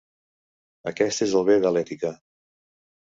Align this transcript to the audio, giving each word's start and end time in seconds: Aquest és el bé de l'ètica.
Aquest 0.91 1.23
és 1.25 1.35
el 1.39 1.45
bé 1.49 1.57
de 1.65 1.73
l'ètica. 1.75 2.11